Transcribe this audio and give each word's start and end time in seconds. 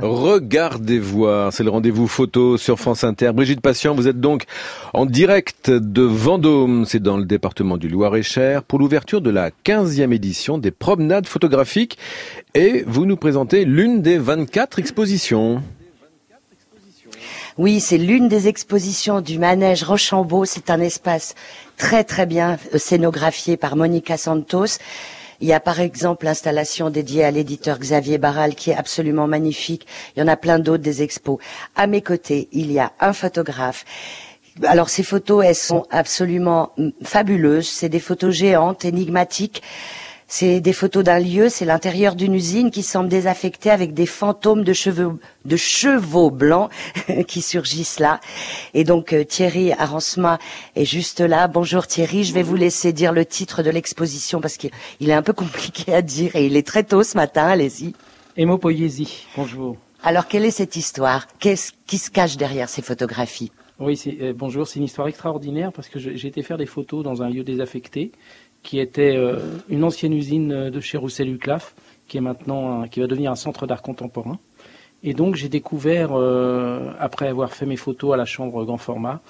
Regardez 0.00 1.00
voir, 1.00 1.52
c'est 1.52 1.64
le 1.64 1.70
rendez-vous 1.70 2.06
photo 2.06 2.56
sur 2.56 2.78
France 2.78 3.02
Inter. 3.02 3.32
Brigitte 3.32 3.60
Patient, 3.60 3.96
vous 3.96 4.06
êtes 4.06 4.20
donc 4.20 4.44
en 4.94 5.06
direct 5.06 5.72
de 5.72 6.02
Vendôme, 6.02 6.84
c'est 6.86 7.02
dans 7.02 7.16
le 7.16 7.24
département 7.24 7.76
du 7.76 7.88
Loir-et-Cher, 7.88 8.62
pour 8.62 8.78
l'ouverture 8.78 9.20
de 9.20 9.30
la 9.30 9.50
15e 9.50 10.12
édition 10.12 10.56
des 10.56 10.70
promenades 10.70 11.26
photographiques 11.26 11.98
et 12.54 12.84
vous 12.86 13.06
nous 13.06 13.16
présentez 13.16 13.64
l'une 13.64 14.00
des 14.00 14.18
24 14.18 14.78
expositions. 14.78 15.64
Oui, 17.56 17.80
c'est 17.80 17.98
l'une 17.98 18.28
des 18.28 18.46
expositions 18.46 19.20
du 19.20 19.40
manège 19.40 19.82
Rochambeau. 19.82 20.44
C'est 20.44 20.70
un 20.70 20.80
espace 20.80 21.34
très 21.76 22.04
très 22.04 22.24
bien 22.24 22.56
scénographié 22.76 23.56
par 23.56 23.74
Monica 23.74 24.16
Santos. 24.16 24.78
Il 25.40 25.46
y 25.46 25.52
a 25.52 25.60
par 25.60 25.80
exemple 25.80 26.24
l'installation 26.24 26.90
dédiée 26.90 27.24
à 27.24 27.30
l'éditeur 27.30 27.78
Xavier 27.78 28.18
Barral 28.18 28.54
qui 28.56 28.70
est 28.70 28.76
absolument 28.76 29.26
magnifique. 29.28 29.86
Il 30.16 30.20
y 30.20 30.22
en 30.22 30.28
a 30.28 30.36
plein 30.36 30.58
d'autres 30.58 30.82
des 30.82 31.02
expos. 31.02 31.38
À 31.76 31.86
mes 31.86 32.02
côtés, 32.02 32.48
il 32.52 32.72
y 32.72 32.80
a 32.80 32.92
un 32.98 33.12
photographe. 33.12 33.84
Alors 34.64 34.88
ces 34.88 35.04
photos, 35.04 35.44
elles 35.44 35.54
sont 35.54 35.86
absolument 35.90 36.72
fabuleuses. 37.04 37.68
C'est 37.68 37.88
des 37.88 38.00
photos 38.00 38.34
géantes, 38.34 38.84
énigmatiques. 38.84 39.62
C'est 40.30 40.60
des 40.60 40.74
photos 40.74 41.02
d'un 41.04 41.20
lieu, 41.20 41.48
c'est 41.48 41.64
l'intérieur 41.64 42.14
d'une 42.14 42.34
usine 42.34 42.70
qui 42.70 42.82
semble 42.82 43.08
désaffectée 43.08 43.70
avec 43.70 43.94
des 43.94 44.04
fantômes 44.04 44.62
de 44.62 44.74
cheveux, 44.74 45.18
de 45.46 45.56
chevaux 45.56 46.30
blancs 46.30 46.70
qui 47.26 47.40
surgissent 47.40 47.98
là. 47.98 48.20
Et 48.74 48.84
donc 48.84 49.14
euh, 49.14 49.24
Thierry 49.24 49.72
Aransma 49.72 50.38
est 50.76 50.84
juste 50.84 51.20
là. 51.20 51.48
Bonjour 51.48 51.86
Thierry, 51.86 52.24
je 52.24 52.34
vais 52.34 52.42
vous 52.42 52.56
laisser 52.56 52.92
dire 52.92 53.14
le 53.14 53.24
titre 53.24 53.62
de 53.62 53.70
l'exposition 53.70 54.42
parce 54.42 54.58
qu'il 54.58 54.70
est 55.00 55.14
un 55.14 55.22
peu 55.22 55.32
compliqué 55.44 55.94
à 55.94 56.02
dire 56.02 56.36
et 56.36 56.44
il 56.44 56.58
est 56.58 56.66
très 56.66 56.84
tôt 56.84 57.02
ce 57.02 57.16
matin. 57.16 57.46
Allez-y. 57.46 57.94
Hémopoésie. 58.36 59.26
Bonjour. 59.34 59.78
Alors 60.02 60.28
quelle 60.28 60.44
est 60.44 60.50
cette 60.50 60.76
histoire? 60.76 61.26
Qu'est-ce 61.38 61.72
qui 61.86 61.96
se 61.96 62.10
cache 62.10 62.36
derrière 62.36 62.68
ces 62.68 62.82
photographies? 62.82 63.50
Oui, 63.80 63.98
euh, 64.20 64.32
bonjour. 64.36 64.66
C'est 64.66 64.80
une 64.80 64.84
histoire 64.84 65.06
extraordinaire 65.06 65.72
parce 65.72 65.88
que 65.88 65.98
j'ai 65.98 66.26
été 66.26 66.42
faire 66.42 66.58
des 66.58 66.66
photos 66.66 67.04
dans 67.04 67.22
un 67.22 67.30
lieu 67.30 67.44
désaffecté 67.44 68.10
qui 68.62 68.80
était 68.80 69.16
euh, 69.16 69.38
une 69.68 69.84
ancienne 69.84 70.12
usine 70.12 70.70
de 70.70 70.80
chez 70.80 70.98
Roussel 70.98 71.30
Uclaf, 71.30 71.74
qui 72.06 72.18
est 72.18 72.20
maintenant 72.20 72.86
qui 72.88 73.00
va 73.00 73.06
devenir 73.06 73.30
un 73.30 73.36
centre 73.36 73.66
d'art 73.66 73.82
contemporain. 73.82 74.38
Et 75.02 75.14
donc 75.14 75.36
j'ai 75.36 75.48
découvert, 75.48 76.10
euh, 76.12 76.92
après 76.98 77.28
avoir 77.28 77.52
fait 77.52 77.66
mes 77.66 77.76
photos 77.76 78.14
à 78.14 78.16
la 78.16 78.24
chambre 78.24 78.64
grand 78.64 78.78
format, 78.78 79.20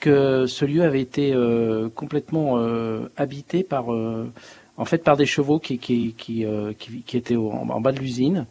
que 0.00 0.46
ce 0.46 0.64
lieu 0.64 0.82
avait 0.82 1.00
été 1.00 1.32
euh, 1.32 1.88
complètement 1.88 2.58
habité 3.16 3.62
par, 3.62 3.86
en 3.88 4.84
fait, 4.84 4.98
par 4.98 5.16
des 5.16 5.26
chevaux 5.26 5.58
qui 5.58 5.78
qui 5.78 6.14
qui, 6.14 6.44
qui, 7.06 7.16
étaient 7.16 7.36
en, 7.36 7.80
bas 7.80 7.92
de 7.92 8.00
l'usine. 8.00 8.46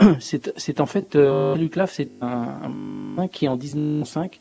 C'est 0.18 0.80
en 0.80 0.86
fait 0.86 1.16
Luclaf, 1.16 1.92
c'est 1.92 2.10
un, 2.20 2.70
un, 3.16 3.28
qui 3.28 3.48
en 3.48 3.56
1905 3.56 4.40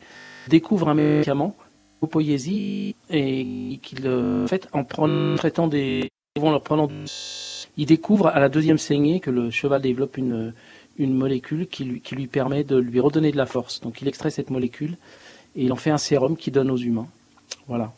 découvre 0.49 0.89
un 0.89 0.95
médicament 0.95 1.55
poésie 2.07 2.95
et 3.09 3.79
qu'il 3.81 4.07
en 4.07 4.47
fait 4.47 4.67
en 4.73 4.83
prenant, 4.83 5.35
traitant 5.35 5.67
des 5.67 6.09
leur 6.41 6.61
prenant 6.61 6.89
il 7.77 7.85
découvre 7.85 8.27
à 8.27 8.39
la 8.39 8.49
deuxième 8.49 8.77
saignée 8.77 9.21
que 9.21 9.31
le 9.31 9.49
cheval 9.51 9.81
développe 9.81 10.17
une 10.17 10.53
une 10.97 11.13
molécule 11.13 11.67
qui 11.67 11.83
lui, 11.83 12.01
qui 12.01 12.15
lui 12.15 12.27
permet 12.27 12.63
de 12.63 12.77
lui 12.77 12.99
redonner 12.99 13.31
de 13.31 13.37
la 13.37 13.45
force. 13.45 13.81
Donc 13.81 14.01
il 14.01 14.07
extrait 14.07 14.29
cette 14.29 14.49
molécule 14.49 14.97
et 15.55 15.65
il 15.65 15.73
en 15.73 15.75
fait 15.75 15.91
un 15.91 15.97
sérum 15.97 16.37
qui 16.37 16.51
donne 16.51 16.71
aux 16.71 16.77
humains. 16.77 17.07
Voilà. 17.67 17.93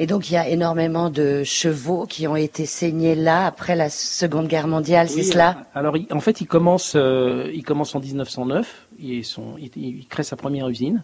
Et 0.00 0.06
donc 0.06 0.30
il 0.30 0.34
y 0.34 0.36
a 0.36 0.48
énormément 0.48 1.10
de 1.10 1.42
chevaux 1.42 2.06
qui 2.06 2.28
ont 2.28 2.36
été 2.36 2.66
saignés 2.66 3.16
là 3.16 3.46
après 3.46 3.74
la 3.74 3.90
Seconde 3.90 4.46
Guerre 4.46 4.68
mondiale, 4.68 5.08
c'est 5.08 5.24
cela? 5.24 5.64
Alors 5.74 5.96
en 6.12 6.20
fait 6.20 6.40
il 6.40 6.46
commence, 6.46 6.92
euh, 6.94 7.50
il 7.52 7.64
commence 7.64 7.96
en 7.96 8.00
1909, 8.00 8.88
il, 9.00 9.24
son, 9.24 9.56
il, 9.58 10.06
crée 10.06 10.22
sa 10.22 10.36
première 10.36 10.68
usine 10.68 11.02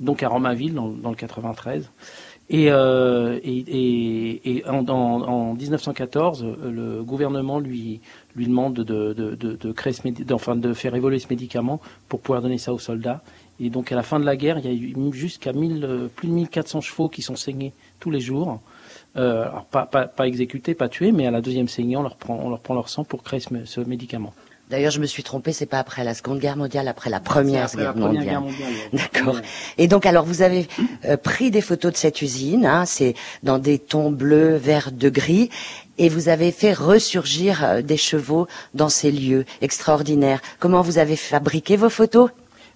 donc 0.00 0.22
à 0.22 0.28
Romainville 0.28 0.74
dans, 0.74 1.10
le 1.10 1.16
93. 1.16 1.90
Et, 2.48 2.70
euh, 2.70 3.40
et, 3.42 3.58
et, 3.58 4.58
et 4.58 4.68
en, 4.68 4.86
en, 4.88 5.54
1914, 5.54 6.46
le 6.62 7.02
gouvernement 7.02 7.58
lui, 7.58 8.00
lui 8.36 8.46
demande 8.46 8.74
de, 8.74 8.84
de, 9.12 9.34
de, 9.34 9.56
de 9.56 10.34
enfin, 10.34 10.54
de 10.54 10.72
faire 10.72 10.94
évoluer 10.94 11.18
ce 11.18 11.26
médicament 11.28 11.80
pour 12.08 12.20
pouvoir 12.20 12.42
donner 12.42 12.58
ça 12.58 12.72
aux 12.72 12.78
soldats. 12.78 13.22
Et 13.58 13.70
donc 13.70 13.90
à 13.90 13.96
la 13.96 14.02
fin 14.02 14.20
de 14.20 14.24
la 14.24 14.36
guerre, 14.36 14.58
il 14.58 14.66
y 14.66 14.68
a 14.68 14.72
eu 14.72 14.94
jusqu'à 15.12 15.52
plus 15.52 15.68
de 15.68 16.10
1400 16.24 16.82
chevaux 16.82 17.08
qui 17.08 17.22
sont 17.22 17.36
saignés 17.36 17.72
tous 17.98 18.10
les 18.10 18.20
jours. 18.20 18.60
Euh, 19.16 19.44
alors 19.44 19.64
pas, 19.64 19.86
pas, 19.86 20.28
exécutés, 20.28 20.74
pas 20.74 20.88
tués, 20.88 21.10
mais 21.10 21.26
à 21.26 21.30
la 21.30 21.40
deuxième 21.40 21.68
saignée, 21.68 21.96
on 21.96 22.02
leur 22.02 22.16
prend, 22.16 22.38
on 22.42 22.50
leur 22.50 22.60
prend 22.60 22.74
leur 22.74 22.90
sang 22.90 23.02
pour 23.04 23.22
créer 23.22 23.40
ce 23.40 23.80
médicament. 23.80 24.34
D'ailleurs, 24.68 24.90
je 24.90 24.98
me 24.98 25.06
suis 25.06 25.22
trompée, 25.22 25.52
c'est 25.52 25.66
pas 25.66 25.78
après 25.78 26.02
la 26.02 26.12
Seconde 26.12 26.40
Guerre 26.40 26.56
mondiale, 26.56 26.88
après 26.88 27.08
la 27.08 27.20
Première, 27.20 27.72
guerre, 27.72 27.94
mondiale. 27.94 28.42
D'accord. 28.92 29.40
Et 29.78 29.86
donc, 29.86 30.06
alors, 30.06 30.24
vous 30.24 30.42
avez 30.42 30.66
euh, 31.04 31.16
pris 31.16 31.52
des 31.52 31.60
photos 31.60 31.92
de 31.92 31.96
cette 31.96 32.20
usine, 32.20 32.66
hein, 32.66 32.84
c'est 32.84 33.14
dans 33.44 33.58
des 33.58 33.78
tons 33.78 34.10
bleus, 34.10 34.56
verts, 34.56 34.90
de 34.90 35.08
gris, 35.08 35.50
et 35.98 36.08
vous 36.08 36.28
avez 36.28 36.50
fait 36.50 36.72
ressurgir 36.72 37.62
euh, 37.62 37.80
des 37.82 37.96
chevaux 37.96 38.48
dans 38.74 38.88
ces 38.88 39.12
lieux 39.12 39.44
extraordinaires. 39.60 40.40
Comment 40.58 40.82
vous 40.82 40.98
avez 40.98 41.16
fabriqué 41.16 41.76
vos 41.76 41.90
photos? 41.90 42.30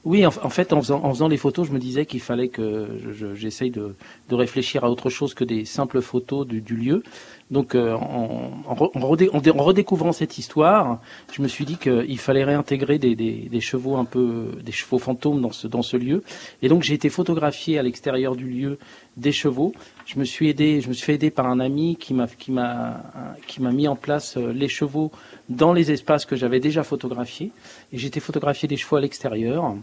Oui, 0.04 0.24
en, 0.24 0.30
fait, 0.30 0.72
en 0.72 0.80
faisant, 0.80 1.04
en 1.04 1.10
faisant, 1.10 1.28
les 1.28 1.36
photos, 1.36 1.66
je 1.66 1.72
me 1.72 1.78
disais 1.78 2.06
qu'il 2.06 2.20
fallait 2.20 2.48
que 2.48 2.88
j'essaye 3.34 3.70
de, 3.70 3.94
de, 4.30 4.34
réfléchir 4.34 4.82
à 4.82 4.90
autre 4.90 5.10
chose 5.10 5.34
que 5.34 5.44
des 5.44 5.66
simples 5.66 6.00
photos 6.00 6.46
du, 6.46 6.62
du 6.62 6.74
lieu. 6.74 7.02
Donc, 7.50 7.74
euh, 7.74 7.94
en, 7.94 8.62
en, 8.68 9.64
redécouvrant 9.64 10.12
cette 10.12 10.38
histoire, 10.38 11.00
je 11.32 11.42
me 11.42 11.48
suis 11.48 11.64
dit 11.64 11.76
qu'il 11.76 12.18
fallait 12.18 12.44
réintégrer 12.44 12.98
des, 12.98 13.16
des, 13.16 13.48
des, 13.50 13.60
chevaux 13.60 13.96
un 13.96 14.04
peu, 14.04 14.52
des 14.62 14.70
chevaux 14.70 14.98
fantômes 14.98 15.40
dans 15.40 15.50
ce, 15.50 15.66
dans 15.66 15.82
ce 15.82 15.96
lieu. 15.96 16.22
Et 16.62 16.68
donc, 16.68 16.84
j'ai 16.84 16.94
été 16.94 17.08
photographié 17.08 17.78
à 17.78 17.82
l'extérieur 17.82 18.36
du 18.36 18.46
lieu 18.46 18.78
des 19.16 19.32
chevaux. 19.32 19.74
Je 20.06 20.18
me 20.18 20.24
suis 20.24 20.48
aidé, 20.48 20.80
je 20.80 20.88
me 20.88 20.92
suis 20.92 21.06
fait 21.06 21.14
aider 21.14 21.30
par 21.30 21.46
un 21.46 21.58
ami 21.58 21.96
qui 21.96 22.14
m'a, 22.14 22.28
qui 22.28 22.52
m'a, 22.52 23.02
qui 23.48 23.60
m'a 23.60 23.72
mis 23.72 23.88
en 23.88 23.96
place 23.96 24.36
euh, 24.36 24.52
les 24.52 24.68
chevaux 24.68 25.10
dans 25.48 25.72
les 25.72 25.90
espaces 25.90 26.26
que 26.26 26.36
j'avais 26.36 26.60
déjà 26.60 26.84
photographiés. 26.84 27.50
Et 27.92 28.04
été 28.04 28.20
photographié 28.20 28.68
des 28.68 28.76
chevaux 28.76 28.96
à 28.96 29.00
l'extérieur. 29.00 29.74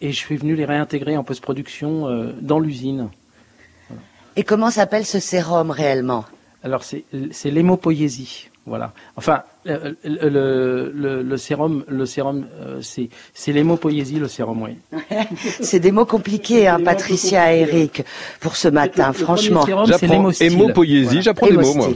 Et 0.00 0.12
je 0.12 0.16
suis 0.16 0.36
venu 0.36 0.54
les 0.54 0.64
réintégrer 0.64 1.16
en 1.16 1.24
post-production 1.24 2.08
euh, 2.08 2.32
dans 2.40 2.58
l'usine. 2.58 3.10
Et 4.36 4.44
comment 4.44 4.70
s'appelle 4.70 5.04
ce 5.04 5.20
sérum 5.20 5.70
réellement? 5.70 6.24
Alors 6.62 6.84
c'est, 6.84 7.04
c'est 7.30 7.50
l'hémopoésie. 7.50 8.48
Voilà. 8.64 8.92
Enfin, 9.16 9.42
le, 9.64 9.96
le, 10.04 11.22
le, 11.22 11.36
sérum, 11.36 11.84
le 11.88 12.06
sérum, 12.06 12.46
euh, 12.60 12.78
c'est, 12.80 13.08
c'est 13.34 13.52
l'hémopoésie, 13.52 14.20
le 14.20 14.28
sérum, 14.28 14.62
oui. 14.62 14.76
c'est 15.60 15.80
des 15.80 15.90
mots 15.90 16.04
compliqués, 16.04 16.68
hein, 16.68 16.78
Patricia 16.84 17.56
et 17.56 17.62
Eric, 17.62 18.04
pour 18.38 18.54
ce 18.54 18.68
matin, 18.68 19.12
franchement. 19.12 19.66
J'apprends 19.84 20.30
hémopoésie, 20.40 21.22
j'apprends 21.22 21.48
des 21.48 21.56
mots, 21.56 21.74
moi. 21.74 21.88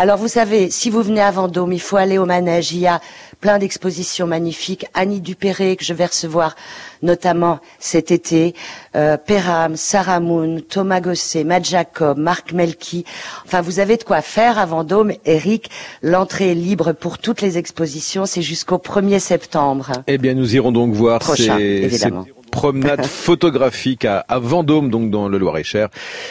Alors 0.00 0.16
vous 0.16 0.28
savez, 0.28 0.70
si 0.70 0.90
vous 0.90 1.02
venez 1.02 1.20
à 1.20 1.32
Vendôme, 1.32 1.72
il 1.72 1.80
faut 1.80 1.96
aller 1.96 2.18
au 2.18 2.24
manège. 2.24 2.70
Il 2.70 2.78
y 2.78 2.86
a 2.86 3.00
plein 3.40 3.58
d'expositions 3.58 4.28
magnifiques. 4.28 4.86
Annie 4.94 5.20
Dupéré, 5.20 5.74
que 5.74 5.84
je 5.84 5.92
vais 5.92 6.06
recevoir 6.06 6.54
notamment 7.02 7.58
cet 7.80 8.12
été, 8.12 8.54
euh, 8.94 9.16
Perram, 9.16 9.74
Sarah 9.74 10.20
Moon, 10.20 10.60
Thomas 10.60 11.00
Gosset, 11.00 11.42
Matt 11.42 11.64
Jacob, 11.64 12.16
Marc 12.16 12.52
Melki. 12.52 13.04
Enfin, 13.44 13.60
vous 13.60 13.80
avez 13.80 13.96
de 13.96 14.04
quoi 14.04 14.22
faire 14.22 14.56
à 14.60 14.66
Vendôme. 14.66 15.14
Eric, 15.24 15.68
l'entrée 16.00 16.52
est 16.52 16.54
libre 16.54 16.92
pour 16.92 17.18
toutes 17.18 17.40
les 17.40 17.58
expositions. 17.58 18.24
C'est 18.24 18.40
jusqu'au 18.40 18.76
1er 18.76 19.18
septembre. 19.18 19.90
Eh 20.06 20.18
bien, 20.18 20.34
nous 20.34 20.54
irons 20.54 20.70
donc 20.70 20.92
voir 20.92 21.18
Prochain, 21.18 21.58
évidemment 21.58 22.24
promenade 22.58 23.06
photographique 23.06 24.04
à, 24.04 24.24
Vendôme, 24.40 24.90
donc 24.90 25.10
dans 25.10 25.28
le 25.28 25.38
Loir-et-Cher. 25.38 25.88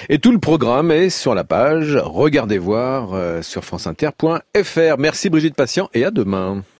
Et 0.09 0.19
tout 0.19 0.33
le 0.33 0.39
programme 0.39 0.91
est 0.91 1.09
sur 1.09 1.33
la 1.33 1.45
page 1.45 1.97
Regardez 2.03 2.57
voir 2.57 3.13
euh, 3.13 3.41
sur 3.41 3.63
franceinter.fr. 3.63 4.97
Merci 4.99 5.29
Brigitte 5.29 5.55
Patient 5.55 5.89
et 5.93 6.03
à 6.03 6.11
demain. 6.11 6.63